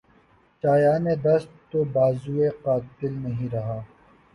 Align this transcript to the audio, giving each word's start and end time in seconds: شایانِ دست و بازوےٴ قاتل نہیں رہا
شایانِ 0.63 1.05
دست 1.15 1.49
و 1.75 1.79
بازوےٴ 1.85 2.53
قاتل 2.63 3.13
نہیں 3.15 3.49
رہا 3.49 3.79